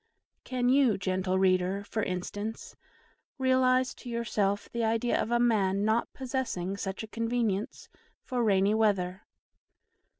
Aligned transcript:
Can 0.43 0.67
you, 0.69 0.97
gentle 0.97 1.37
reader, 1.37 1.83
for 1.83 2.01
instance, 2.01 2.75
realise 3.37 3.93
to 3.93 4.09
yourself 4.09 4.67
the 4.71 4.83
idea 4.83 5.21
of 5.21 5.29
a 5.29 5.37
man 5.39 5.85
not 5.85 6.11
possessing 6.11 6.75
such 6.75 7.03
a 7.03 7.07
convenience 7.07 7.87
for 8.23 8.43
rainy 8.43 8.73
weather? 8.73 9.21